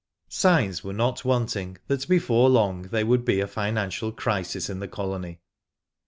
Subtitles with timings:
[0.29, 4.87] Signs were not wanting that before long there would be a financial crisis in the
[4.87, 5.37] colony.